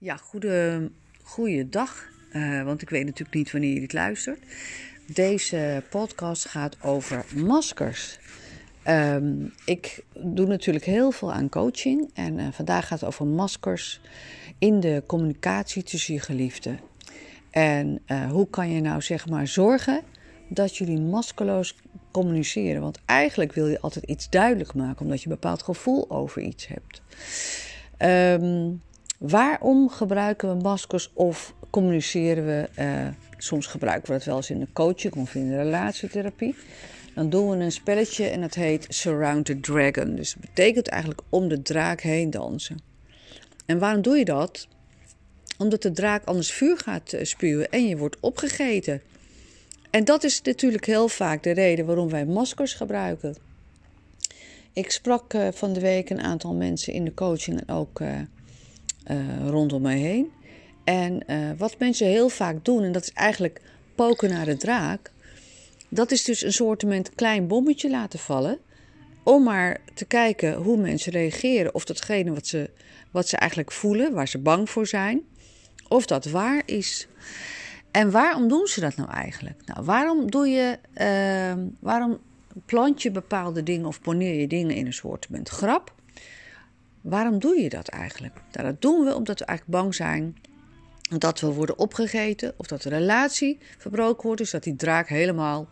Ja, 0.00 0.16
goede, 0.16 0.90
goede 1.22 1.68
dag. 1.68 2.08
Uh, 2.32 2.62
want 2.62 2.82
ik 2.82 2.90
weet 2.90 3.04
natuurlijk 3.04 3.36
niet 3.36 3.52
wanneer 3.52 3.74
je 3.74 3.80
dit 3.80 3.92
luistert. 3.92 4.38
Deze 5.06 5.82
podcast 5.90 6.48
gaat 6.48 6.76
over 6.82 7.24
maskers. 7.34 8.18
Um, 8.88 9.52
ik 9.64 10.04
doe 10.14 10.46
natuurlijk 10.46 10.84
heel 10.84 11.10
veel 11.10 11.32
aan 11.32 11.48
coaching. 11.48 12.10
En 12.14 12.38
uh, 12.38 12.46
vandaag 12.52 12.86
gaat 12.86 13.00
het 13.00 13.08
over 13.08 13.26
maskers 13.26 14.00
in 14.58 14.80
de 14.80 15.02
communicatie 15.06 15.82
tussen 15.82 16.14
je 16.14 16.20
geliefden. 16.20 16.80
En 17.50 18.02
uh, 18.06 18.30
hoe 18.30 18.50
kan 18.50 18.70
je 18.70 18.80
nou 18.80 19.02
zeg 19.02 19.28
maar 19.28 19.46
zorgen 19.46 20.02
dat 20.48 20.76
jullie 20.76 21.00
maskeloos 21.00 21.76
communiceren? 22.10 22.82
Want 22.82 22.98
eigenlijk 23.06 23.52
wil 23.52 23.66
je 23.66 23.80
altijd 23.80 24.04
iets 24.04 24.30
duidelijk 24.30 24.74
maken, 24.74 25.04
omdat 25.04 25.22
je 25.22 25.28
een 25.28 25.34
bepaald 25.34 25.62
gevoel 25.62 26.10
over 26.10 26.42
iets 26.42 26.66
hebt. 26.66 27.02
Um, 28.42 28.82
Waarom 29.18 29.88
gebruiken 29.88 30.48
we 30.48 30.62
maskers 30.62 31.10
of 31.12 31.54
communiceren 31.70 32.46
we? 32.46 32.68
Uh, 32.82 33.08
soms 33.36 33.66
gebruiken 33.66 34.08
we 34.08 34.14
het 34.14 34.24
wel 34.24 34.36
eens 34.36 34.50
in 34.50 34.60
de 34.60 34.72
coaching 34.72 35.14
of 35.14 35.34
in 35.34 35.48
de 35.48 35.56
relatietherapie. 35.56 36.54
Dan 37.14 37.30
doen 37.30 37.50
we 37.50 37.56
een 37.64 37.72
spelletje 37.72 38.26
en 38.26 38.40
dat 38.40 38.54
heet 38.54 38.86
Surround 38.88 39.44
the 39.44 39.60
Dragon. 39.60 40.14
Dus 40.14 40.32
het 40.32 40.40
betekent 40.40 40.88
eigenlijk 40.88 41.20
om 41.28 41.48
de 41.48 41.62
draak 41.62 42.00
heen 42.00 42.30
dansen. 42.30 42.78
En 43.66 43.78
waarom 43.78 44.02
doe 44.02 44.16
je 44.16 44.24
dat? 44.24 44.68
Omdat 45.58 45.82
de 45.82 45.92
draak 45.92 46.24
anders 46.24 46.52
vuur 46.52 46.78
gaat 46.78 47.12
eh, 47.12 47.24
spuwen 47.24 47.70
en 47.70 47.86
je 47.86 47.96
wordt 47.96 48.16
opgegeten. 48.20 49.02
En 49.90 50.04
dat 50.04 50.24
is 50.24 50.42
natuurlijk 50.42 50.86
heel 50.86 51.08
vaak 51.08 51.42
de 51.42 51.50
reden 51.50 51.86
waarom 51.86 52.08
wij 52.08 52.26
maskers 52.26 52.74
gebruiken. 52.74 53.36
Ik 54.72 54.90
sprak 54.90 55.34
uh, 55.34 55.48
van 55.52 55.72
de 55.72 55.80
week 55.80 56.10
een 56.10 56.20
aantal 56.20 56.54
mensen 56.54 56.92
in 56.92 57.04
de 57.04 57.14
coaching 57.14 57.60
en 57.60 57.74
ook 57.74 58.00
rondom 59.48 59.82
mij 59.82 59.98
heen. 59.98 60.30
En 60.84 61.22
uh, 61.26 61.50
wat 61.56 61.78
mensen 61.78 62.06
heel 62.06 62.28
vaak 62.28 62.64
doen, 62.64 62.82
en 62.82 62.92
dat 62.92 63.02
is 63.02 63.12
eigenlijk 63.12 63.60
poken 63.94 64.30
naar 64.30 64.44
de 64.44 64.56
draak, 64.56 65.12
dat 65.88 66.10
is 66.10 66.24
dus 66.24 66.42
een 66.42 66.52
soort 66.52 66.84
klein 67.14 67.46
bommetje 67.46 67.90
laten 67.90 68.18
vallen. 68.18 68.58
Om 69.22 69.42
maar 69.42 69.80
te 69.94 70.04
kijken 70.04 70.54
hoe 70.54 70.76
mensen 70.76 71.12
reageren. 71.12 71.74
Of 71.74 71.84
datgene 71.84 72.32
wat 72.32 72.46
ze, 72.46 72.70
wat 73.10 73.28
ze 73.28 73.36
eigenlijk 73.36 73.72
voelen, 73.72 74.12
waar 74.12 74.28
ze 74.28 74.38
bang 74.38 74.70
voor 74.70 74.86
zijn, 74.86 75.22
of 75.88 76.06
dat 76.06 76.24
waar 76.24 76.62
is. 76.64 77.08
En 77.90 78.10
waarom 78.10 78.48
doen 78.48 78.66
ze 78.66 78.80
dat 78.80 78.96
nou 78.96 79.10
eigenlijk? 79.10 79.60
Nou, 79.64 79.84
waarom 79.84 80.30
doe 80.30 80.48
je, 80.48 80.78
uh, 81.00 81.64
waarom 81.80 82.18
plant 82.64 83.02
je 83.02 83.10
bepaalde 83.10 83.62
dingen 83.62 83.86
of 83.86 84.00
poneer 84.00 84.40
je 84.40 84.46
dingen 84.46 84.76
in 84.76 84.86
een 84.86 84.92
soort 84.92 85.26
grap? 85.42 85.94
Waarom 87.08 87.38
doe 87.38 87.60
je 87.60 87.68
dat 87.68 87.88
eigenlijk? 87.88 88.34
Nou, 88.52 88.66
dat 88.66 88.82
doen 88.82 89.04
we 89.04 89.14
omdat 89.14 89.38
we 89.38 89.44
eigenlijk 89.44 89.78
bang 89.78 89.94
zijn 89.94 90.36
dat 91.18 91.40
we 91.40 91.52
worden 91.52 91.78
opgegeten 91.78 92.54
of 92.56 92.66
dat 92.66 92.82
de 92.82 92.88
relatie 92.88 93.58
verbroken 93.78 94.22
wordt, 94.22 94.40
dus 94.40 94.50
dat 94.50 94.62
die 94.62 94.76
draak 94.76 95.08
helemaal 95.08 95.68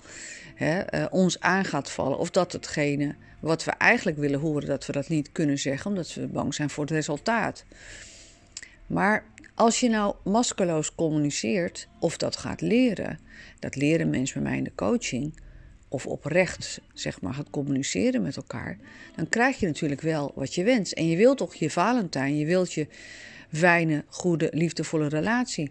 hè, 0.55 0.95
uh, 0.95 1.07
ons 1.11 1.41
aan 1.41 1.65
gaat 1.65 1.91
vallen. 1.91 2.19
Of 2.19 2.31
dat 2.31 2.53
hetgene 2.53 3.15
wat 3.41 3.65
we 3.65 3.71
eigenlijk 3.71 4.19
willen 4.19 4.41
horen, 4.41 4.69
dat 4.69 4.87
we 4.87 4.93
dat 4.93 5.09
niet 5.09 5.33
kunnen 5.33 5.59
zeggen 5.59 5.91
omdat 5.91 6.15
we 6.15 6.27
bang 6.27 6.55
zijn 6.55 6.71
voor 6.71 6.85
het 6.85 6.93
resultaat. 6.93 7.65
Maar 8.87 9.25
als 9.55 9.81
je 9.81 9.89
nou 9.89 10.15
maskeloos 10.25 10.95
communiceert 10.95 11.89
of 12.01 12.17
dat 12.17 12.37
gaat 12.37 12.61
leren, 12.61 13.19
dat 13.59 13.77
leren 13.77 14.11
mensen 14.11 14.43
bij 14.43 14.51
mij 14.51 14.59
in 14.59 14.65
de 14.65 14.75
coaching, 14.75 15.35
of 15.95 16.07
oprecht 16.07 16.81
zeg 16.93 17.21
maar, 17.21 17.35
gaat 17.35 17.51
communiceren 17.51 18.23
met 18.23 18.37
elkaar, 18.37 18.79
dan 19.17 19.29
krijg 19.29 19.59
je 19.59 19.67
natuurlijk 19.67 20.01
wel 20.01 20.33
wat 20.35 20.55
je 20.55 20.65
wenst. 20.65 20.93
En 20.93 21.09
je 21.09 21.17
wilt 21.17 21.39
toch 21.39 21.55
je 21.55 21.71
Valentijn, 21.71 22.37
je 22.37 22.47
wilt 22.47 22.73
je 22.73 22.87
fijne, 23.53 24.05
goede, 24.09 24.49
liefdevolle 24.53 25.09
relatie. 25.09 25.71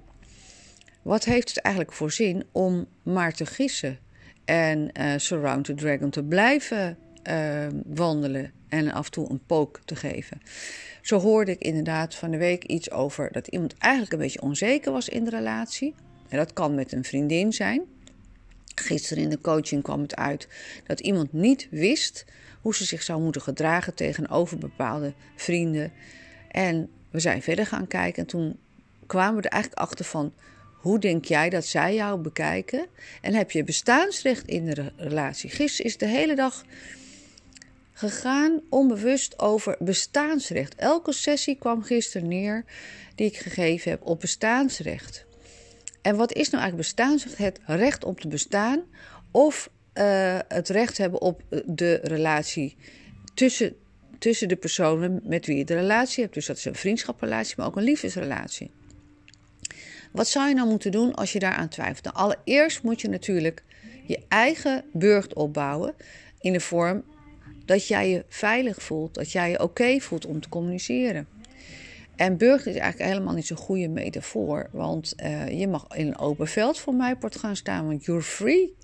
Wat 1.01 1.25
heeft 1.25 1.49
het 1.49 1.57
eigenlijk 1.57 1.95
voor 1.95 2.11
zin 2.11 2.43
om 2.51 2.87
maar 3.03 3.33
te 3.33 3.45
gissen 3.45 3.99
en 4.45 4.89
uh, 4.99 5.13
Surround 5.17 5.65
the 5.65 5.73
Dragon 5.73 6.09
te 6.09 6.23
blijven 6.23 6.97
uh, 7.29 7.67
wandelen 7.85 8.51
en 8.69 8.91
af 8.91 9.05
en 9.05 9.11
toe 9.11 9.29
een 9.29 9.45
pook 9.45 9.81
te 9.85 9.95
geven? 9.95 10.41
Zo 11.01 11.19
hoorde 11.19 11.51
ik 11.51 11.61
inderdaad 11.61 12.15
van 12.15 12.31
de 12.31 12.37
week 12.37 12.63
iets 12.63 12.91
over 12.91 13.31
dat 13.31 13.47
iemand 13.47 13.77
eigenlijk 13.77 14.13
een 14.13 14.19
beetje 14.19 14.41
onzeker 14.41 14.91
was 14.91 15.09
in 15.09 15.23
de 15.23 15.29
relatie. 15.29 15.95
En 16.29 16.37
dat 16.37 16.53
kan 16.53 16.75
met 16.75 16.91
een 16.91 17.03
vriendin 17.03 17.53
zijn. 17.53 17.81
Gisteren 18.75 19.23
in 19.23 19.29
de 19.29 19.41
coaching 19.41 19.83
kwam 19.83 20.01
het 20.01 20.15
uit 20.15 20.47
dat 20.85 20.99
iemand 20.99 21.33
niet 21.33 21.67
wist 21.71 22.25
hoe 22.61 22.75
ze 22.75 22.85
zich 22.85 23.03
zou 23.03 23.21
moeten 23.21 23.41
gedragen 23.41 23.93
tegenover 23.93 24.57
bepaalde 24.57 25.13
vrienden. 25.35 25.91
En 26.51 26.89
we 27.09 27.19
zijn 27.19 27.41
verder 27.41 27.65
gaan 27.65 27.87
kijken 27.87 28.21
en 28.21 28.27
toen 28.27 28.57
kwamen 29.05 29.35
we 29.35 29.41
er 29.41 29.51
eigenlijk 29.51 29.81
achter 29.81 30.05
van 30.05 30.33
hoe 30.83 30.99
denk 30.99 31.25
jij 31.25 31.49
dat 31.49 31.65
zij 31.65 31.93
jou 31.95 32.19
bekijken? 32.19 32.87
En 33.21 33.33
heb 33.33 33.51
je 33.51 33.63
bestaansrecht 33.63 34.47
in 34.47 34.65
de 34.65 34.91
relatie? 34.97 35.49
Gisteren 35.49 35.91
is 35.91 35.97
de 35.97 36.07
hele 36.07 36.35
dag 36.35 36.63
gegaan 37.93 38.61
onbewust 38.69 39.39
over 39.39 39.75
bestaansrecht. 39.79 40.75
Elke 40.75 41.13
sessie 41.13 41.55
kwam 41.55 41.83
gisteren 41.83 42.27
neer 42.27 42.65
die 43.15 43.27
ik 43.27 43.37
gegeven 43.37 43.91
heb 43.91 44.01
op 44.05 44.19
bestaansrecht. 44.19 45.25
En 46.03 46.15
wat 46.15 46.33
is 46.33 46.49
nou 46.49 46.63
eigenlijk 46.63 46.75
bestaansrecht? 46.75 47.37
Het 47.37 47.59
recht 47.65 48.03
om 48.03 48.15
te 48.19 48.27
bestaan 48.27 48.83
of 49.31 49.69
uh, 49.93 50.39
het 50.47 50.69
recht 50.69 50.97
hebben 50.97 51.21
op 51.21 51.41
de 51.65 51.99
relatie 52.03 52.75
tussen, 53.33 53.75
tussen 54.19 54.47
de 54.47 54.55
personen 54.55 55.21
met 55.23 55.45
wie 55.45 55.57
je 55.57 55.65
de 55.65 55.75
relatie 55.75 56.23
hebt. 56.23 56.35
Dus 56.35 56.45
dat 56.45 56.57
is 56.57 56.65
een 56.65 56.75
vriendschapsrelatie, 56.75 57.55
maar 57.57 57.65
ook 57.65 57.75
een 57.75 57.83
liefdesrelatie. 57.83 58.71
Wat 60.11 60.27
zou 60.27 60.47
je 60.47 60.55
nou 60.55 60.69
moeten 60.69 60.91
doen 60.91 61.13
als 61.13 61.33
je 61.33 61.39
daaraan 61.39 61.69
twijfelt? 61.69 62.03
Nou, 62.03 62.15
allereerst 62.15 62.83
moet 62.83 63.01
je 63.01 63.09
natuurlijk 63.09 63.63
je 64.05 64.19
eigen 64.27 64.83
burcht 64.93 65.33
opbouwen 65.33 65.93
in 66.39 66.53
de 66.53 66.59
vorm 66.59 67.03
dat 67.65 67.87
jij 67.87 68.09
je 68.09 68.25
veilig 68.27 68.83
voelt, 68.83 69.13
dat 69.13 69.31
jij 69.31 69.49
je 69.49 69.59
oké 69.59 69.99
voelt 69.99 70.25
om 70.25 70.41
te 70.41 70.49
communiceren. 70.49 71.27
En 72.15 72.37
burger 72.37 72.71
is 72.71 72.77
eigenlijk 72.77 73.11
helemaal 73.11 73.33
niet 73.33 73.47
zo'n 73.47 73.57
goede 73.57 73.87
metafoor. 73.87 74.69
Want 74.71 75.13
uh, 75.23 75.59
je 75.59 75.67
mag 75.67 75.85
in 75.93 76.07
een 76.07 76.17
open 76.17 76.47
veld 76.47 76.79
voor 76.79 76.95
mij 76.95 77.15
gaan 77.19 77.55
staan, 77.55 77.85
want 77.87 78.05
you're 78.05 78.21
free. 78.21 78.75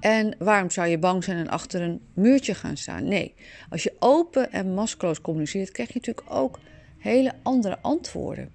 En 0.00 0.34
waarom 0.38 0.70
zou 0.70 0.88
je 0.88 0.98
bang 0.98 1.24
zijn 1.24 1.36
en 1.36 1.48
achter 1.48 1.80
een 1.82 2.00
muurtje 2.14 2.54
gaan 2.54 2.76
staan? 2.76 3.08
Nee, 3.08 3.34
als 3.70 3.82
je 3.82 3.92
open 3.98 4.52
en 4.52 4.74
maskeloos 4.74 5.20
communiceert, 5.20 5.70
krijg 5.70 5.92
je 5.92 5.98
natuurlijk 5.98 6.30
ook 6.30 6.58
hele 6.98 7.32
andere 7.42 7.78
antwoorden. 7.80 8.50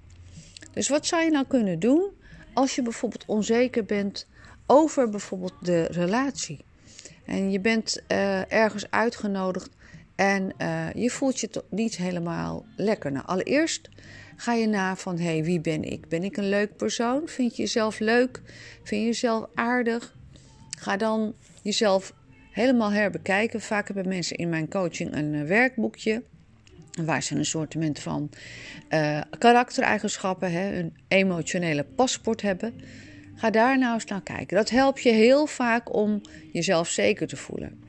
Dus 0.73 0.89
wat 0.89 1.05
zou 1.05 1.23
je 1.23 1.31
nou 1.31 1.45
kunnen 1.47 1.79
doen 1.79 2.09
als 2.53 2.75
je 2.75 2.81
bijvoorbeeld 2.81 3.25
onzeker 3.25 3.85
bent 3.85 4.27
over 4.65 5.09
bijvoorbeeld 5.09 5.53
de 5.61 5.83
relatie? 5.83 6.59
En 7.25 7.51
je 7.51 7.59
bent 7.59 8.01
uh, 8.07 8.51
ergens 8.51 8.91
uitgenodigd 8.91 9.69
en 10.15 10.53
uh, 10.61 10.93
je 10.93 11.09
voelt 11.09 11.39
je 11.39 11.49
toch 11.49 11.63
niet 11.69 11.97
helemaal 11.97 12.65
lekker. 12.75 13.11
Nou, 13.11 13.25
allereerst 13.25 13.89
ga 14.35 14.53
je 14.53 14.67
na 14.67 14.95
van, 14.95 15.17
hé, 15.17 15.23
hey, 15.23 15.43
wie 15.43 15.59
ben 15.59 15.83
ik? 15.83 16.07
Ben 16.07 16.23
ik 16.23 16.37
een 16.37 16.49
leuk 16.49 16.77
persoon? 16.77 17.21
Vind 17.25 17.55
je 17.55 17.61
jezelf 17.61 17.99
leuk? 17.99 18.41
Vind 18.83 19.01
je 19.01 19.07
jezelf 19.07 19.45
aardig? 19.53 20.15
Ga 20.77 20.97
dan 20.97 21.33
jezelf 21.61 22.13
helemaal 22.51 22.91
herbekijken. 22.91 23.61
Vaak 23.61 23.87
hebben 23.87 24.07
mensen 24.07 24.37
in 24.37 24.49
mijn 24.49 24.69
coaching 24.69 25.15
een 25.15 25.33
uh, 25.33 25.47
werkboekje. 25.47 26.23
Waar 27.05 27.23
ze 27.23 27.35
een 27.35 27.45
soort 27.45 27.75
van 27.93 28.29
uh, 28.89 29.21
karaktereigenschappen, 29.37 30.51
hè, 30.51 30.79
een 30.79 30.93
emotionele 31.07 31.83
paspoort 31.83 32.41
hebben. 32.41 32.73
Ga 33.35 33.49
daar 33.49 33.77
nou 33.77 33.93
eens 33.93 34.05
naar 34.05 34.21
kijken. 34.21 34.57
Dat 34.57 34.69
helpt 34.69 35.01
je 35.01 35.11
heel 35.11 35.45
vaak 35.45 35.95
om 35.95 36.21
jezelf 36.51 36.87
zeker 36.87 37.27
te 37.27 37.37
voelen. 37.37 37.82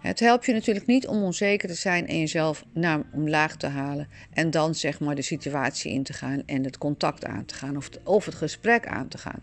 Het 0.00 0.20
helpt 0.20 0.46
je 0.46 0.52
natuurlijk 0.52 0.86
niet 0.86 1.06
om 1.06 1.22
onzeker 1.22 1.68
te 1.68 1.74
zijn 1.74 2.06
en 2.06 2.18
jezelf 2.18 2.64
naar 2.72 3.00
omlaag 3.12 3.56
te 3.56 3.66
halen. 3.66 4.08
En 4.32 4.50
dan 4.50 4.74
zeg 4.74 5.00
maar 5.00 5.14
de 5.14 5.22
situatie 5.22 5.92
in 5.92 6.02
te 6.02 6.12
gaan 6.12 6.42
en 6.46 6.64
het 6.64 6.78
contact 6.78 7.24
aan 7.24 7.44
te 7.44 7.54
gaan 7.54 7.76
of 7.76 7.84
het, 7.84 8.00
of 8.04 8.24
het 8.24 8.34
gesprek 8.34 8.86
aan 8.86 9.08
te 9.08 9.18
gaan. 9.18 9.42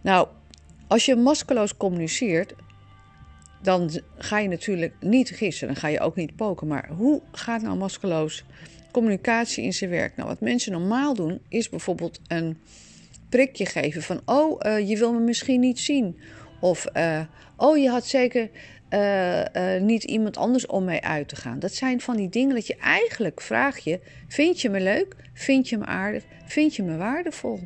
Nou, 0.00 0.28
als 0.86 1.04
je 1.04 1.16
maskeloos 1.16 1.76
communiceert, 1.76 2.54
dan 3.62 3.90
ga 4.16 4.38
je 4.38 4.48
natuurlijk 4.48 4.94
niet 5.00 5.30
gissen. 5.30 5.66
Dan 5.66 5.76
ga 5.76 5.88
je 5.88 6.00
ook 6.00 6.16
niet 6.16 6.36
poken. 6.36 6.66
Maar 6.66 6.88
hoe 6.88 7.20
gaat 7.32 7.62
nou 7.62 7.76
maskeloos 7.76 8.44
communicatie 8.90 9.64
in 9.64 9.72
zijn 9.72 9.90
werk? 9.90 10.16
Nou, 10.16 10.28
wat 10.28 10.40
mensen 10.40 10.72
normaal 10.72 11.14
doen, 11.14 11.40
is 11.48 11.68
bijvoorbeeld 11.68 12.20
een 12.26 12.58
prikje 13.28 13.66
geven 13.66 14.02
van: 14.02 14.20
Oh, 14.24 14.60
uh, 14.66 14.88
je 14.88 14.98
wil 14.98 15.12
me 15.12 15.20
misschien 15.20 15.60
niet 15.60 15.78
zien. 15.78 16.18
Of: 16.60 16.86
uh, 16.96 17.20
Oh, 17.56 17.78
je 17.78 17.88
had 17.88 18.06
zeker 18.06 18.50
uh, 18.90 19.44
uh, 19.44 19.80
niet 19.80 20.04
iemand 20.04 20.36
anders 20.36 20.66
om 20.66 20.84
mee 20.84 21.00
uit 21.00 21.28
te 21.28 21.36
gaan. 21.36 21.58
Dat 21.58 21.74
zijn 21.74 22.00
van 22.00 22.16
die 22.16 22.28
dingen 22.28 22.54
dat 22.54 22.66
je 22.66 22.76
eigenlijk 22.76 23.40
vraag 23.40 23.78
je: 23.78 24.00
vind 24.28 24.60
je 24.60 24.68
me 24.68 24.80
leuk? 24.80 25.16
Vind 25.32 25.68
je 25.68 25.78
me 25.78 25.84
aardig? 25.84 26.24
Vind 26.44 26.76
je 26.76 26.82
me 26.82 26.96
waardevol? 26.96 27.60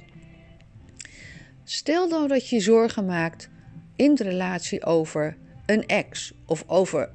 Stel 1.64 2.08
nou 2.08 2.28
dat 2.28 2.48
je 2.48 2.60
zorgen 2.60 3.06
maakt 3.06 3.48
in 3.96 4.14
de 4.14 4.24
relatie 4.24 4.84
over 4.84 5.36
een 5.66 5.86
ex 5.86 6.32
of 6.46 6.64
over 6.66 7.10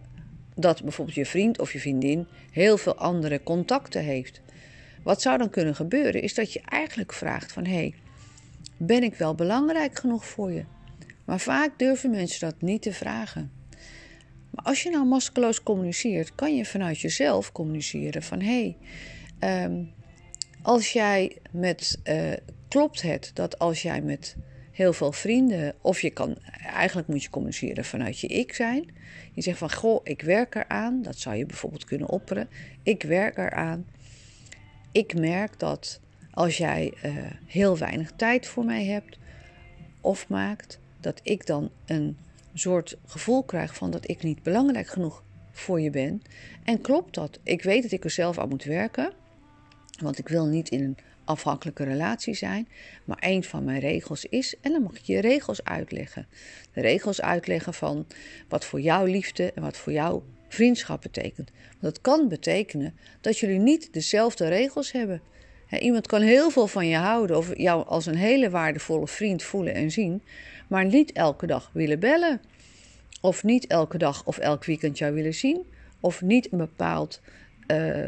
dat 0.56 0.83
bijvoorbeeld 0.83 1.18
je 1.18 1.25
vriend 1.25 1.59
of 1.59 1.74
je 1.74 1.80
vriendin 1.80 2.27
heel 2.51 2.77
veel 2.77 2.95
andere 2.95 3.44
contacten 3.44 4.04
heeft. 4.04 4.42
wat 5.04 5.21
zou 5.21 5.38
dan 5.38 5.50
kunnen 5.50 5.75
gebeuren, 5.75 6.21
is 6.21 6.33
dat 6.33 6.54
je 6.54 6.62
eigenlijk 6.65 7.13
vraagt 7.13 7.51
van... 7.51 7.65
hé, 7.65 7.74
hey, 7.74 7.95
ben 8.77 9.04
ik 9.04 9.15
wel 9.15 9.36
belangrijk 9.36 10.00
genoeg 10.00 10.25
voor 10.25 10.51
je? 10.51 10.63
Maar 11.25 11.39
vaak 11.39 11.80
durven 11.80 12.09
mensen 12.09 12.39
dat 12.39 12.62
niet 12.62 12.81
te 12.81 12.94
vragen. 12.94 13.56
Maar 14.57 14.65
als 14.65 14.83
je 14.83 14.89
nou 14.89 15.06
maskeloos 15.06 15.63
communiceert, 15.63 16.36
kan 16.36 16.56
je 16.56 16.65
vanuit 16.65 17.00
jezelf 17.00 17.51
communiceren 17.51 18.24
van... 18.24 18.42
hé, 18.42 18.75
hey, 19.39 19.63
um, 19.63 19.94
als 20.62 20.94
jij 20.94 21.38
met... 21.51 22.00
Uh, 22.04 22.33
klopt 22.68 23.01
het 23.01 23.31
dat 23.33 23.59
als 23.59 23.81
jij 23.81 24.01
met 24.01 24.36
heel 24.71 24.94
veel 24.94 25.12
vrienden. 25.12 25.75
Of 25.81 26.01
je 26.01 26.09
kan, 26.09 26.38
eigenlijk 26.63 27.07
moet 27.07 27.24
je 27.24 27.30
communiceren 27.30 27.86
vanuit 27.86 28.19
je 28.19 28.27
ik 28.27 28.54
zijn. 28.54 28.94
Je 29.33 29.42
zegt 29.42 29.57
van, 29.57 29.74
goh, 29.74 30.00
ik 30.04 30.21
werk 30.21 30.56
eraan. 30.56 31.01
Dat 31.01 31.18
zou 31.18 31.36
je 31.36 31.45
bijvoorbeeld 31.45 31.86
kunnen 31.86 32.09
opperen. 32.09 32.50
Ik 32.83 33.04
werk 33.04 33.38
eraan. 33.38 33.86
Ik 34.92 35.13
merk 35.18 35.59
dat 35.59 36.00
als 36.31 36.57
jij 36.57 36.94
uh, 37.06 37.12
heel 37.45 37.77
weinig 37.77 38.12
tijd 38.15 38.48
voor 38.48 38.65
mij 38.65 38.86
hebt 38.86 39.18
of 40.01 40.30
maakt, 40.30 40.80
dat 41.00 41.19
ik 41.24 41.45
dan 41.45 41.71
een 41.86 42.18
soort 42.59 42.98
gevoel 43.06 43.44
krijg 43.44 43.75
van 43.75 43.92
dat 43.92 44.09
ik 44.09 44.24
niet 44.24 44.44
belangrijk 44.44 44.88
genoeg 44.88 45.24
voor 45.51 45.81
je 45.81 45.89
ben. 45.89 46.21
En 46.63 46.81
klopt 46.81 47.13
dat? 47.13 47.39
Ik 47.44 47.63
weet 47.63 47.81
dat 47.81 47.92
ik 47.92 48.04
er 48.04 48.09
zelf 48.09 48.38
aan 48.38 48.50
moet 48.50 48.63
werken. 48.63 49.13
Want 50.01 50.18
ik 50.18 50.27
wil 50.27 50.45
niet 50.45 50.69
in 50.69 50.83
een 50.83 50.98
afhankelijke 51.24 51.83
relatie 51.83 52.33
zijn. 52.33 52.68
Maar 53.06 53.18
een 53.19 53.44
van 53.44 53.63
mijn 53.63 53.80
regels 53.80 54.25
is, 54.25 54.56
en 54.62 54.71
dan 54.71 54.81
mag 54.83 54.98
ik 54.98 55.04
je 55.04 55.19
regels 55.19 55.63
uitleggen. 55.63 56.27
De 56.74 56.81
regels 56.81 57.21
uitleggen 57.21 57.74
van 57.74 58.07
wat 58.50 58.65
voor 58.65 58.81
jou 58.81 59.09
liefde 59.09 59.51
en 59.51 59.62
wat 59.62 59.77
voor 59.77 59.94
jou 59.94 60.21
vriendschap 60.48 61.01
betekent. 61.01 61.51
Want 61.69 61.94
dat 61.94 62.01
kan 62.01 62.27
betekenen 62.27 62.98
dat 63.21 63.38
jullie 63.38 63.59
niet 63.59 63.94
dezelfde 63.94 64.48
regels 64.48 64.92
hebben. 64.92 65.21
Iemand 65.69 66.08
kan 66.08 66.22
heel 66.22 66.50
veel 66.50 66.68
van 66.68 66.88
je 66.88 66.98
houden 66.98 67.38
of 67.38 67.58
jou 67.58 67.86
als 67.88 68.06
een 68.06 68.16
hele 68.16 68.50
waardevolle 68.50 69.08
vriend 69.08 69.44
voelen 69.44 69.74
en 69.74 69.92
zien, 69.92 70.22
maar 70.68 70.86
niet 70.86 71.12
elke 71.12 71.48
dag 71.48 71.69
willen 71.74 72.00
bellen. 72.00 72.42
Of 73.22 73.44
niet 73.44 73.68
elke 73.68 73.98
dag 73.98 74.25
of 74.25 74.38
elk 74.38 74.66
weekend 74.66 74.98
jou 74.98 75.14
willen 75.14 75.34
zien. 75.34 75.66
Of 76.00 76.22
niet 76.22 76.52
een 76.52 76.58
bepaald 76.58 77.22
uh, 77.68 78.08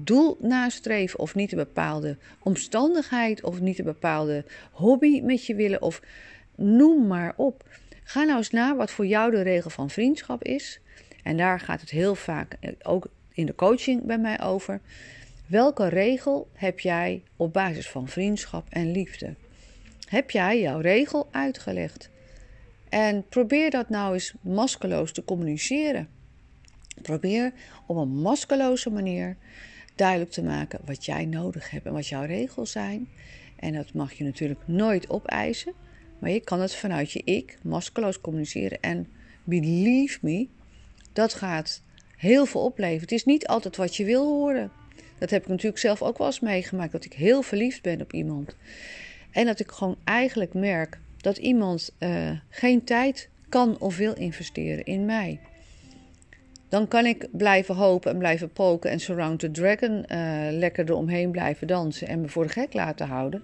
doel 0.00 0.36
nastreven 0.40 1.18
of 1.18 1.34
niet 1.34 1.52
een 1.52 1.58
bepaalde 1.58 2.16
omstandigheid 2.38 3.42
of 3.42 3.60
niet 3.60 3.78
een 3.78 3.84
bepaalde 3.84 4.44
hobby 4.70 5.20
met 5.20 5.46
je 5.46 5.54
willen 5.54 5.82
of 5.82 6.02
noem 6.54 7.06
maar 7.06 7.32
op. 7.36 7.64
Ga 8.02 8.22
nou 8.22 8.36
eens 8.36 8.50
na 8.50 8.76
wat 8.76 8.90
voor 8.90 9.06
jou 9.06 9.30
de 9.30 9.42
regel 9.42 9.70
van 9.70 9.90
vriendschap 9.90 10.44
is. 10.44 10.80
En 11.22 11.36
daar 11.36 11.60
gaat 11.60 11.80
het 11.80 11.90
heel 11.90 12.14
vaak 12.14 12.56
eh, 12.60 12.72
ook 12.82 13.06
in 13.32 13.46
de 13.46 13.54
coaching 13.54 14.02
bij 14.02 14.18
mij 14.18 14.40
over. 14.40 14.80
Welke 15.50 15.88
regel 15.88 16.48
heb 16.52 16.80
jij 16.80 17.22
op 17.36 17.52
basis 17.52 17.88
van 17.88 18.08
vriendschap 18.08 18.66
en 18.68 18.90
liefde? 18.90 19.34
Heb 20.08 20.30
jij 20.30 20.60
jouw 20.60 20.80
regel 20.80 21.28
uitgelegd? 21.30 22.10
En 22.88 23.28
probeer 23.28 23.70
dat 23.70 23.88
nou 23.88 24.14
eens 24.14 24.34
maskeloos 24.40 25.12
te 25.12 25.24
communiceren. 25.24 26.08
Probeer 27.02 27.52
op 27.86 27.96
een 27.96 28.08
maskeloze 28.08 28.90
manier 28.90 29.36
duidelijk 29.94 30.30
te 30.30 30.42
maken 30.42 30.80
wat 30.84 31.04
jij 31.04 31.24
nodig 31.24 31.70
hebt 31.70 31.86
en 31.86 31.92
wat 31.92 32.08
jouw 32.08 32.24
regels 32.24 32.72
zijn. 32.72 33.08
En 33.56 33.72
dat 33.72 33.94
mag 33.94 34.12
je 34.12 34.24
natuurlijk 34.24 34.60
nooit 34.64 35.10
opeisen, 35.10 35.72
maar 36.18 36.30
je 36.30 36.40
kan 36.40 36.60
het 36.60 36.74
vanuit 36.74 37.12
je 37.12 37.22
ik 37.24 37.58
maskeloos 37.62 38.20
communiceren. 38.20 38.80
En 38.80 39.08
believe 39.44 40.18
me, 40.22 40.48
dat 41.12 41.34
gaat 41.34 41.82
heel 42.16 42.46
veel 42.46 42.64
opleveren. 42.64 43.00
Het 43.00 43.12
is 43.12 43.24
niet 43.24 43.46
altijd 43.46 43.76
wat 43.76 43.96
je 43.96 44.04
wil 44.04 44.24
horen. 44.24 44.79
Dat 45.20 45.30
heb 45.30 45.42
ik 45.42 45.48
natuurlijk 45.48 45.78
zelf 45.80 46.02
ook 46.02 46.18
wel 46.18 46.26
eens 46.26 46.40
meegemaakt, 46.40 46.92
dat 46.92 47.04
ik 47.04 47.12
heel 47.12 47.42
verliefd 47.42 47.82
ben 47.82 48.00
op 48.00 48.12
iemand. 48.12 48.56
En 49.30 49.46
dat 49.46 49.60
ik 49.60 49.70
gewoon 49.70 49.96
eigenlijk 50.04 50.54
merk 50.54 50.98
dat 51.16 51.36
iemand 51.36 51.90
uh, 51.98 52.30
geen 52.48 52.84
tijd 52.84 53.28
kan 53.48 53.78
of 53.78 53.96
wil 53.96 54.14
investeren 54.14 54.84
in 54.84 55.04
mij. 55.04 55.40
Dan 56.68 56.88
kan 56.88 57.06
ik 57.06 57.28
blijven 57.32 57.74
hopen 57.74 58.10
en 58.10 58.18
blijven 58.18 58.52
poken 58.52 58.90
en 58.90 59.00
Surround 59.00 59.38
the 59.38 59.50
Dragon 59.50 60.04
uh, 60.08 60.46
lekker 60.50 60.84
eromheen 60.90 61.30
blijven 61.30 61.66
dansen 61.66 62.08
en 62.08 62.20
me 62.20 62.28
voor 62.28 62.46
de 62.46 62.52
gek 62.52 62.72
laten 62.72 63.06
houden. 63.06 63.42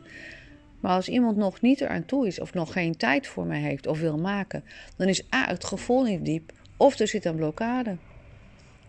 Maar 0.80 0.94
als 0.94 1.08
iemand 1.08 1.36
nog 1.36 1.60
niet 1.60 1.80
eraan 1.80 2.04
toe 2.04 2.26
is 2.26 2.40
of 2.40 2.54
nog 2.54 2.72
geen 2.72 2.96
tijd 2.96 3.26
voor 3.26 3.46
mij 3.46 3.60
heeft 3.60 3.86
of 3.86 4.00
wil 4.00 4.18
maken, 4.18 4.64
dan 4.96 5.08
is 5.08 5.22
A 5.34 5.46
het 5.46 5.64
gevoel 5.64 6.02
niet 6.02 6.24
diep 6.24 6.52
of 6.76 6.98
er 6.98 7.08
zit 7.08 7.24
een 7.24 7.36
blokkade. 7.36 7.96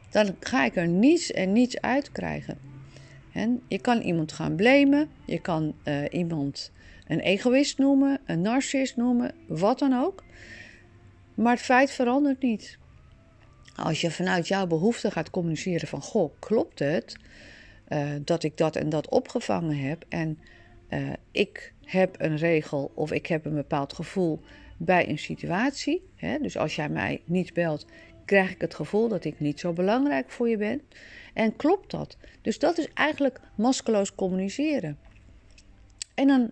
Dan 0.10 0.36
ga 0.40 0.66
ik 0.66 0.75
er 0.75 0.88
niets 0.88 1.31
en 1.31 1.54
niets 1.54 1.81
uit 1.81 2.12
krijgen. 2.12 2.67
En 3.38 3.62
je 3.68 3.80
kan 3.80 4.01
iemand 4.01 4.31
gaan 4.31 4.56
blamen, 4.56 5.10
je 5.25 5.39
kan 5.39 5.75
uh, 5.84 6.04
iemand 6.12 6.72
een 7.07 7.19
egoïst 7.19 7.78
noemen, 7.78 8.19
een 8.25 8.42
narcist 8.42 8.95
noemen, 8.95 9.31
wat 9.48 9.80
dan 9.80 9.94
ook. 9.94 10.24
Maar 11.34 11.54
het 11.54 11.62
feit 11.62 11.92
verandert 11.92 12.42
niet. 12.42 12.78
Als 13.75 14.01
je 14.01 14.12
vanuit 14.12 14.48
jouw 14.48 14.68
behoefte 14.68 15.12
gaat 15.12 15.30
communiceren 15.30 15.88
van 15.88 16.01
goh, 16.01 16.34
klopt 16.39 16.80
het 16.80 17.16
uh, 17.89 18.10
dat 18.24 18.44
ik 18.44 18.57
dat 18.57 18.75
en 18.75 18.89
dat 18.89 19.10
opgevangen 19.10 19.78
heb 19.78 20.06
en 20.10 20.40
uh, 20.90 21.10
ik 21.31 21.74
heb 21.86 22.16
een 22.19 22.38
regel 22.38 22.92
of 22.94 23.12
ik 23.12 23.25
heb 23.28 23.45
een 23.45 23.56
bepaald 23.56 23.94
gevoel 23.94 24.40
bij 24.78 25.10
een 25.10 25.19
situatie. 25.19 26.10
Hè? 26.16 26.38
Dus 26.40 26.57
als 26.57 26.75
jij 26.75 26.90
mij 26.90 27.22
niet 27.25 27.54
belt, 27.54 27.86
krijg 28.27 28.51
ik 28.51 28.62
het 28.62 28.75
gevoel 28.75 29.07
dat 29.07 29.25
ik 29.25 29.39
niet 29.39 29.59
zo 29.59 29.74
belangrijk 29.74 30.29
voor 30.29 30.50
je 30.50 30.57
ben. 30.57 30.81
En 31.33 31.56
klopt 31.56 31.91
dat? 31.91 32.18
Dus 32.41 32.59
dat 32.59 32.77
is 32.77 32.88
eigenlijk 32.94 33.39
maskeloos 33.56 34.15
communiceren. 34.15 34.97
En 36.15 36.27
dan 36.27 36.51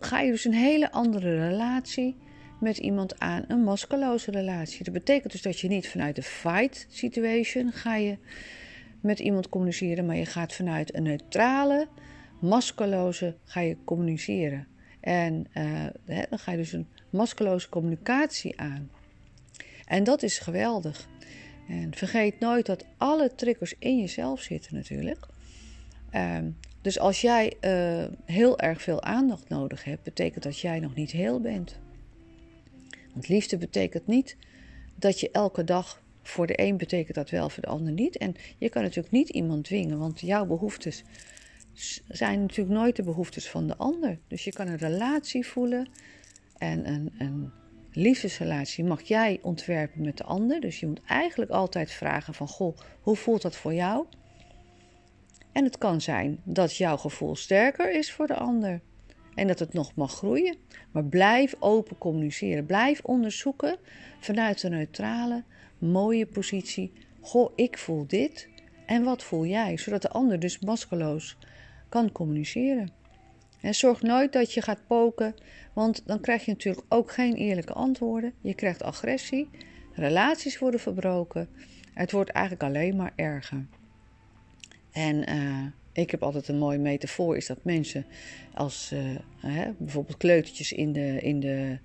ga 0.00 0.20
je 0.20 0.30
dus 0.30 0.44
een 0.44 0.54
hele 0.54 0.92
andere 0.92 1.48
relatie 1.48 2.16
met 2.60 2.78
iemand 2.78 3.18
aan, 3.18 3.44
een 3.48 3.62
maskeloze 3.62 4.30
relatie. 4.30 4.84
Dat 4.84 4.94
betekent 4.94 5.32
dus 5.32 5.42
dat 5.42 5.60
je 5.60 5.68
niet 5.68 5.88
vanuit 5.88 6.16
de 6.16 6.22
fight 6.22 6.86
situation 6.88 7.72
ga 7.72 7.96
je 7.96 8.18
met 9.00 9.18
iemand 9.18 9.48
communiceren, 9.48 10.06
maar 10.06 10.16
je 10.16 10.26
gaat 10.26 10.52
vanuit 10.52 10.94
een 10.94 11.02
neutrale, 11.02 11.88
maskeloze 12.40 13.36
ga 13.44 13.60
je 13.60 13.76
communiceren. 13.84 14.66
En 15.00 15.46
uh, 15.54 15.86
dan 16.30 16.38
ga 16.38 16.50
je 16.50 16.56
dus 16.56 16.72
een 16.72 16.88
maskeloze 17.10 17.68
communicatie 17.68 18.60
aan. 18.60 18.90
En 19.86 20.04
dat 20.04 20.22
is 20.22 20.38
geweldig. 20.38 21.08
En 21.68 21.94
vergeet 21.94 22.38
nooit 22.38 22.66
dat 22.66 22.84
alle 22.96 23.34
triggers 23.34 23.74
in 23.78 23.98
jezelf 23.98 24.40
zitten 24.40 24.74
natuurlijk. 24.74 25.26
Uh, 26.12 26.38
dus 26.80 26.98
als 26.98 27.20
jij 27.20 27.56
uh, 27.60 28.04
heel 28.24 28.58
erg 28.58 28.82
veel 28.82 29.02
aandacht 29.02 29.48
nodig 29.48 29.84
hebt, 29.84 30.02
betekent 30.02 30.44
dat 30.44 30.58
jij 30.58 30.80
nog 30.80 30.94
niet 30.94 31.10
heel 31.10 31.40
bent. 31.40 31.78
Want 33.12 33.28
liefde 33.28 33.56
betekent 33.56 34.06
niet 34.06 34.36
dat 34.94 35.20
je 35.20 35.30
elke 35.30 35.64
dag 35.64 36.02
voor 36.22 36.46
de 36.46 36.60
een 36.60 36.76
betekent 36.76 37.14
dat 37.14 37.30
wel, 37.30 37.48
voor 37.48 37.62
de 37.62 37.68
ander 37.68 37.92
niet. 37.92 38.16
En 38.16 38.34
je 38.58 38.68
kan 38.68 38.82
natuurlijk 38.82 39.12
niet 39.12 39.28
iemand 39.28 39.64
dwingen, 39.64 39.98
want 39.98 40.20
jouw 40.20 40.46
behoeftes 40.46 41.04
zijn 42.08 42.40
natuurlijk 42.40 42.78
nooit 42.78 42.96
de 42.96 43.02
behoeftes 43.02 43.48
van 43.48 43.66
de 43.66 43.76
ander. 43.76 44.18
Dus 44.28 44.44
je 44.44 44.52
kan 44.52 44.66
een 44.66 44.76
relatie 44.76 45.46
voelen 45.46 45.88
en 46.58 46.88
een, 46.88 47.12
een 47.18 47.52
liefdesrelatie 47.96 48.84
mag 48.84 49.02
jij 49.02 49.38
ontwerpen 49.42 50.02
met 50.02 50.16
de 50.16 50.24
ander. 50.24 50.60
Dus 50.60 50.80
je 50.80 50.86
moet 50.86 51.00
eigenlijk 51.06 51.50
altijd 51.50 51.90
vragen 51.90 52.34
van, 52.34 52.48
goh, 52.48 52.76
hoe 53.00 53.16
voelt 53.16 53.42
dat 53.42 53.56
voor 53.56 53.74
jou? 53.74 54.06
En 55.52 55.64
het 55.64 55.78
kan 55.78 56.00
zijn 56.00 56.40
dat 56.44 56.76
jouw 56.76 56.96
gevoel 56.96 57.36
sterker 57.36 57.92
is 57.92 58.12
voor 58.12 58.26
de 58.26 58.34
ander 58.34 58.80
en 59.34 59.46
dat 59.46 59.58
het 59.58 59.72
nog 59.72 59.94
mag 59.94 60.12
groeien. 60.12 60.56
Maar 60.90 61.04
blijf 61.04 61.54
open 61.58 61.98
communiceren. 61.98 62.66
Blijf 62.66 63.00
onderzoeken 63.02 63.76
vanuit 64.20 64.62
een 64.62 64.70
neutrale, 64.70 65.44
mooie 65.78 66.26
positie. 66.26 66.92
Goh, 67.20 67.52
ik 67.54 67.78
voel 67.78 68.06
dit 68.06 68.48
en 68.86 69.04
wat 69.04 69.22
voel 69.22 69.46
jij? 69.46 69.76
Zodat 69.76 70.02
de 70.02 70.10
ander 70.10 70.38
dus 70.38 70.58
maskeloos 70.58 71.36
kan 71.88 72.12
communiceren. 72.12 72.90
En 73.60 73.74
zorg 73.74 74.02
nooit 74.02 74.32
dat 74.32 74.54
je 74.54 74.62
gaat 74.62 74.86
poken, 74.86 75.34
want 75.72 76.02
dan 76.06 76.20
krijg 76.20 76.44
je 76.44 76.50
natuurlijk 76.50 76.86
ook 76.88 77.12
geen 77.12 77.34
eerlijke 77.34 77.72
antwoorden. 77.72 78.32
Je 78.40 78.54
krijgt 78.54 78.82
agressie, 78.82 79.48
relaties 79.92 80.58
worden 80.58 80.80
verbroken. 80.80 81.48
Het 81.94 82.12
wordt 82.12 82.30
eigenlijk 82.30 82.64
alleen 82.64 82.96
maar 82.96 83.12
erger. 83.16 83.66
En 84.92 85.30
uh, 85.30 85.66
ik 85.92 86.10
heb 86.10 86.22
altijd 86.22 86.48
een 86.48 86.58
mooie 86.58 86.78
metafoor, 86.78 87.36
is 87.36 87.46
dat 87.46 87.64
mensen 87.64 88.06
als 88.54 88.90
uh, 88.92 89.00
hè, 89.36 89.72
bijvoorbeeld 89.78 90.16
kleutertjes 90.16 90.72
in 90.72 90.92
de, 90.92 91.20
in 91.20 91.40
de 91.40 91.78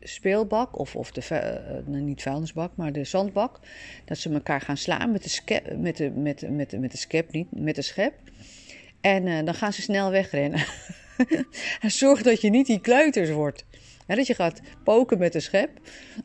speelbak 0.00 0.78
of, 0.78 0.96
of 0.96 1.12
de, 1.12 1.82
uh, 1.88 2.00
niet 2.00 2.22
vuilnisbak, 2.22 2.76
maar 2.76 2.92
de 2.92 3.04
zandbak, 3.04 3.60
dat 4.04 4.18
ze 4.18 4.30
elkaar 4.30 4.60
gaan 4.60 4.76
slaan 4.76 5.12
met 5.12 5.22
de, 5.22 5.28
skep, 5.28 5.76
met 5.76 5.96
de, 5.96 6.10
met, 6.10 6.50
met, 6.50 6.80
met 6.80 7.08
de 7.08 7.24
niet 7.30 7.46
met 7.50 7.74
de 7.74 7.82
schep. 7.82 8.14
En 9.00 9.26
uh, 9.26 9.44
dan 9.44 9.54
gaan 9.54 9.72
ze 9.72 9.82
snel 9.82 10.10
wegrennen. 10.10 10.64
en 11.80 11.90
zorg 12.02 12.22
dat 12.22 12.40
je 12.40 12.50
niet 12.50 12.66
die 12.66 12.80
kleuters 12.80 13.30
wordt. 13.30 13.64
dat 14.06 14.26
je 14.26 14.34
gaat 14.34 14.60
poken 14.84 15.18
met 15.18 15.32
de 15.32 15.40
schep, 15.40 15.70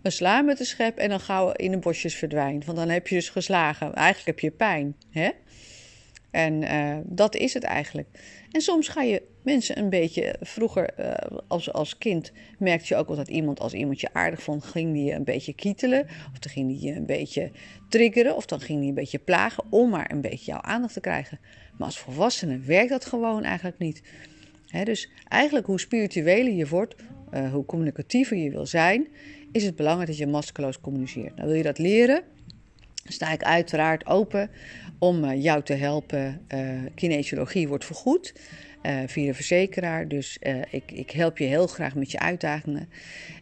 slaan 0.03 0.45
met 0.45 0.57
de 0.57 0.65
schep 0.65 0.97
en 0.97 1.09
dan 1.09 1.19
gauw 1.19 1.51
in 1.51 1.71
de 1.71 1.77
bosjes 1.77 2.15
verdwijnt. 2.15 2.65
Want 2.65 2.77
dan 2.77 2.89
heb 2.89 3.07
je 3.07 3.15
dus 3.15 3.29
geslagen. 3.29 3.93
Eigenlijk 3.93 4.27
heb 4.27 4.39
je 4.39 4.57
pijn. 4.57 4.95
Hè? 5.09 5.29
En 6.31 6.61
uh, 6.61 6.97
dat 7.03 7.35
is 7.35 7.53
het 7.53 7.63
eigenlijk. 7.63 8.07
En 8.51 8.61
soms 8.61 8.87
ga 8.87 9.01
je 9.01 9.21
mensen 9.43 9.77
een 9.77 9.89
beetje. 9.89 10.35
Vroeger, 10.39 10.99
uh, 10.99 11.37
als, 11.47 11.73
als 11.73 11.97
kind, 11.97 12.31
merkte 12.57 12.93
je 12.93 12.99
ook 12.99 13.07
wel 13.07 13.15
dat 13.15 13.27
iemand, 13.27 13.59
als 13.59 13.73
iemand 13.73 14.01
je 14.01 14.13
aardig 14.13 14.41
vond, 14.41 14.63
ging 14.63 14.93
die 14.93 15.03
je 15.03 15.13
een 15.13 15.23
beetje 15.23 15.53
kietelen. 15.53 16.03
Of 16.31 16.39
dan 16.39 16.51
ging 16.51 16.67
die 16.67 16.81
je 16.81 16.95
een 16.95 17.05
beetje 17.05 17.51
triggeren. 17.89 18.35
Of 18.35 18.45
dan 18.45 18.59
ging 18.59 18.79
die 18.79 18.89
een 18.89 18.95
beetje 18.95 19.19
plagen 19.19 19.63
om 19.69 19.89
maar 19.89 20.11
een 20.11 20.21
beetje 20.21 20.51
jouw 20.51 20.61
aandacht 20.61 20.93
te 20.93 20.99
krijgen. 20.99 21.39
Als 21.83 21.99
volwassene 21.99 22.59
werkt 22.59 22.89
dat 22.89 23.05
gewoon 23.05 23.43
eigenlijk 23.43 23.77
niet. 23.77 24.01
dus 24.83 25.09
eigenlijk 25.27 25.65
hoe 25.65 25.79
spiritueler 25.79 26.53
je 26.53 26.67
wordt, 26.67 26.95
uh, 27.33 27.51
hoe 27.51 27.65
communicatiever 27.65 28.37
je 28.37 28.49
wil 28.49 28.65
zijn, 28.65 29.07
is 29.51 29.63
het 29.63 29.75
belangrijk 29.75 30.09
dat 30.09 30.17
je 30.17 30.27
maskeloos 30.27 30.81
communiceert. 30.81 31.35
Nou, 31.35 31.47
wil 31.47 31.57
je 31.57 31.63
dat 31.63 31.77
leren? 31.77 32.23
sta 33.03 33.31
ik 33.31 33.43
uiteraard 33.43 34.05
open 34.05 34.49
om 34.99 35.23
uh, 35.23 35.43
jou 35.43 35.63
te 35.63 35.73
helpen. 35.73 36.45
Uh, 36.53 36.79
kinesiologie 36.95 37.67
wordt 37.67 37.85
vergoed 37.85 38.33
via 39.05 39.25
de 39.25 39.33
verzekeraar. 39.33 40.07
Dus 40.07 40.37
ik, 40.69 40.91
ik, 40.91 41.11
help 41.11 41.37
je 41.37 41.43
heel 41.43 41.67
graag 41.67 41.95
met 41.95 42.11
je 42.11 42.19
uitdagingen. 42.19 42.89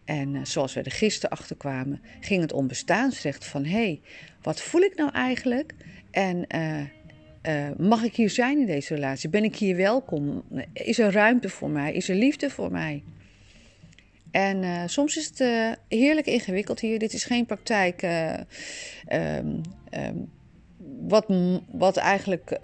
En 0.06 0.48
zoals 0.48 0.74
we 0.74 0.82
er 0.82 0.92
gisteren 0.92 1.38
achter 1.38 1.56
kwamen, 1.56 2.02
ging 2.20 2.42
het 2.42 2.54
om 2.54 2.68
bestaansrecht 2.68 3.46
van 3.46 3.66
hé, 3.66 3.72
hey, 3.72 4.02
wat 4.42 4.62
voel 4.62 4.82
ik 4.82 4.96
nou 4.96 5.12
eigenlijk? 5.12 5.74
En 6.12 6.48
mag 7.78 8.04
ik 8.04 8.16
hier 8.16 8.30
zijn 8.30 8.60
in 8.60 8.66
deze 8.66 8.94
relatie? 8.94 9.30
Ben 9.30 9.44
ik 9.44 9.56
hier 9.56 9.76
welkom? 9.76 10.44
Is 10.74 11.00
er 11.00 11.12
ruimte 11.12 11.50
voor 11.50 11.70
mij? 11.70 11.94
Is 11.94 12.10
er 12.10 12.16
liefde 12.16 12.50
voor 12.50 12.72
mij? 12.72 13.04
En 14.32 14.64
uh, 14.64 14.84
soms 14.86 15.18
is 15.18 15.26
het 15.26 15.40
uh, 15.40 15.72
heerlijk 15.88 16.28
ingewikkeld 16.28 16.80
hier. 16.80 17.00
Dit 17.00 17.14
is 17.14 17.24
geen 17.24 17.46
praktijk 17.46 18.02
um, 19.12 19.62
um, 19.92 20.30
wat, 21.00 21.26
wat 21.72 21.98
eigenlijk 21.98 22.60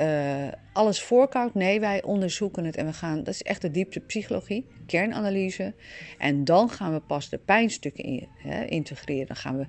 alles 0.74 1.02
voorkoudt. 1.02 1.54
Nee, 1.54 1.80
wij 1.80 2.04
onderzoeken 2.04 2.66
het 2.66 2.76
en 2.76 2.86
we 2.86 2.94
gaan. 2.94 3.18
Dat 3.18 3.34
is 3.34 3.44
echt 3.44 3.62
de 3.62 3.72
diepte 3.72 4.00
psychologie, 4.00 4.66
kernanalyse. 4.86 5.74
En 6.18 6.44
dan 6.44 6.70
gaan 6.70 6.94
we 6.94 7.00
pas 7.00 7.30
de 7.30 7.38
pijnstukken 7.38 8.04
in, 8.04 8.28
hè, 8.38 8.66
integreren. 8.66 9.28
Dan 9.28 9.36
gaan 9.36 9.58
we 9.58 9.66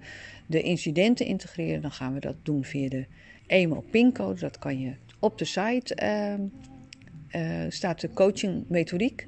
de 0.46 0.62
incidenten 0.62 1.26
integreren. 1.26 1.82
Dan 1.82 1.92
gaan 1.92 2.14
we 2.14 2.20
dat 2.20 2.36
doen 2.42 2.64
via 2.64 2.88
de 2.88 3.06
emo-pincode. 3.46 4.40
Dat 4.40 4.58
kan 4.58 4.80
je 4.80 4.92
op 5.18 5.38
de 5.38 5.44
site. 5.44 5.94
Ehm, 5.94 6.40
staat 7.68 8.00
de 8.00 8.10
coaching 8.10 8.64
methodiek. 8.68 9.26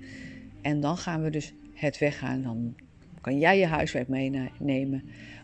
En 0.62 0.80
dan 0.80 0.96
gaan 0.96 1.22
we 1.22 1.30
dus 1.30 1.54
het 1.74 1.98
weggaan, 1.98 2.42
dan 2.42 2.74
kan 3.20 3.38
jij 3.38 3.58
je 3.58 3.66
huiswerk 3.66 4.08
meenemen 4.08 5.02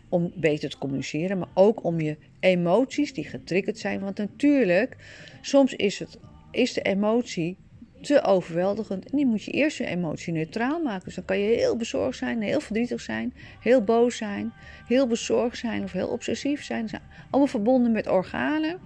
om 0.09 0.31
beter 0.35 0.69
te 0.69 0.77
communiceren, 0.77 1.37
maar 1.37 1.47
ook 1.53 1.83
om 1.83 2.01
je 2.01 2.17
emoties 2.39 3.13
die 3.13 3.23
getriggerd 3.23 3.77
zijn. 3.77 3.99
Want 3.99 4.17
natuurlijk, 4.17 4.95
soms 5.41 5.73
is, 5.73 5.99
het, 5.99 6.19
is 6.51 6.73
de 6.73 6.81
emotie 6.81 7.57
te 8.01 8.23
overweldigend 8.23 9.09
en 9.09 9.17
die 9.17 9.25
moet 9.25 9.43
je 9.43 9.51
eerst 9.51 9.77
je 9.77 9.85
emotie 9.85 10.33
neutraal 10.33 10.81
maken. 10.81 11.05
Dus 11.05 11.15
dan 11.15 11.25
kan 11.25 11.39
je 11.39 11.55
heel 11.55 11.77
bezorgd 11.77 12.17
zijn, 12.17 12.41
heel 12.41 12.59
verdrietig 12.59 13.01
zijn, 13.01 13.33
heel 13.59 13.83
boos 13.83 14.17
zijn, 14.17 14.53
heel 14.87 15.07
bezorgd 15.07 15.57
zijn 15.57 15.83
of 15.83 15.91
heel 15.91 16.07
obsessief 16.07 16.63
zijn 16.63 16.89
allemaal 17.29 17.47
verbonden 17.47 17.91
met 17.91 18.07
organen. 18.07 18.79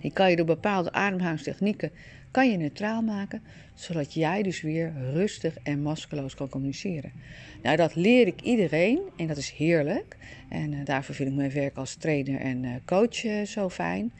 Die 0.00 0.12
kan 0.12 0.30
je 0.30 0.36
door 0.36 0.46
bepaalde 0.46 0.92
ademhalingstechnieken 0.92 1.90
kan 2.30 2.50
je 2.50 2.56
neutraal 2.56 3.02
maken, 3.02 3.42
zodat 3.74 4.14
jij 4.14 4.42
dus 4.42 4.60
weer 4.60 4.92
rustig 5.12 5.56
en 5.62 5.82
maskeloos 5.82 6.34
kan 6.34 6.48
communiceren. 6.48 7.12
Nou, 7.62 7.76
dat 7.76 7.94
leer 7.94 8.26
ik 8.26 8.40
iedereen 8.40 9.00
en 9.16 9.26
dat 9.26 9.36
is 9.36 9.50
heerlijk. 9.50 10.16
En 10.48 10.72
uh, 10.72 10.84
daarvoor 10.84 11.14
vind 11.14 11.28
ik 11.30 11.36
mijn 11.36 11.52
werk 11.52 11.76
als 11.76 11.94
trainer 11.94 12.40
en 12.40 12.62
uh, 12.62 12.70
coach 12.84 13.24
uh, 13.24 13.42
zo 13.42 13.68
fijn. 13.68 14.12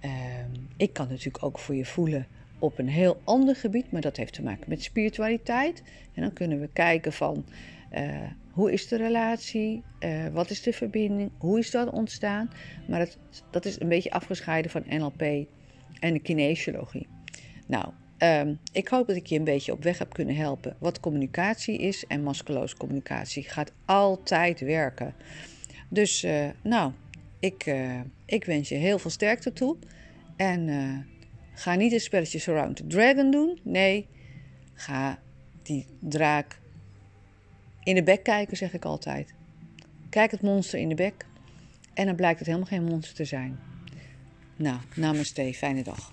Ehm, 0.00 0.50
ik 0.76 0.92
kan 0.92 1.08
natuurlijk 1.08 1.44
ook 1.44 1.58
voor 1.58 1.74
je 1.74 1.84
voelen 1.84 2.26
op 2.58 2.78
een 2.78 2.88
heel 2.88 3.20
ander 3.24 3.56
gebied, 3.56 3.90
maar 3.90 4.00
dat 4.00 4.16
heeft 4.16 4.32
te 4.32 4.42
maken 4.42 4.68
met 4.68 4.82
spiritualiteit. 4.82 5.82
En 6.14 6.22
dan 6.22 6.32
kunnen 6.32 6.60
we 6.60 6.68
kijken 6.72 7.12
van 7.12 7.44
hoe 8.58 8.72
is 8.72 8.88
de 8.88 8.96
relatie, 8.96 9.82
wat 10.32 10.50
is 10.50 10.62
de 10.62 10.72
verbinding, 10.72 11.30
hoe 11.38 11.58
is 11.58 11.70
dat 11.70 11.90
ontstaan. 11.90 12.50
Maar 12.88 12.98
dat, 12.98 13.18
dat 13.50 13.64
is 13.64 13.80
een 13.80 13.88
beetje 13.88 14.10
afgescheiden 14.10 14.70
van 14.70 14.84
NLP 14.88 15.22
en 16.00 16.12
de 16.12 16.18
kinesiologie. 16.18 17.06
Nou, 17.66 17.92
um, 18.18 18.58
ik 18.72 18.88
hoop 18.88 19.06
dat 19.06 19.16
ik 19.16 19.26
je 19.26 19.38
een 19.38 19.44
beetje 19.44 19.72
op 19.72 19.82
weg 19.82 19.98
heb 19.98 20.12
kunnen 20.12 20.36
helpen 20.36 20.76
wat 20.78 21.00
communicatie 21.00 21.78
is. 21.78 22.06
En 22.06 22.22
maskeloos 22.22 22.74
communicatie 22.74 23.42
gaat 23.42 23.72
altijd 23.84 24.60
werken. 24.60 25.14
Dus, 25.88 26.24
uh, 26.24 26.46
nou, 26.62 26.92
ik, 27.38 27.66
uh, 27.66 28.00
ik 28.24 28.44
wens 28.44 28.68
je 28.68 28.74
heel 28.74 28.98
veel 28.98 29.10
sterkte 29.10 29.52
toe. 29.52 29.76
En 30.36 31.06
ga 31.54 31.74
niet 31.74 31.92
een 31.92 32.00
spelletje 32.00 32.38
Surround 32.38 32.76
the 32.76 32.86
Dragon 32.86 33.30
doen. 33.30 33.58
Nee, 33.62 34.06
ga 34.74 35.18
die 35.62 35.86
draak 36.00 36.58
in 37.88 37.94
de 37.94 38.02
bek 38.02 38.22
kijken, 38.22 38.56
zeg 38.56 38.72
ik 38.72 38.84
altijd. 38.84 39.34
Kijk 40.10 40.30
het 40.30 40.42
monster 40.42 40.78
in 40.78 40.88
de 40.88 40.94
bek. 40.94 41.26
En 41.94 42.06
dan 42.06 42.16
blijkt 42.16 42.38
het 42.38 42.46
helemaal 42.46 42.68
geen 42.68 42.84
monster 42.84 43.14
te 43.14 43.24
zijn. 43.24 43.58
Nou, 44.56 44.78
namaste, 44.94 45.52
fijne 45.54 45.82
dag. 45.82 46.12